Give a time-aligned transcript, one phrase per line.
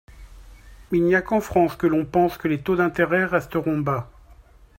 [0.91, 4.09] Il n’y a qu’en France que l’on pense que les taux d’intérêt resteront bas.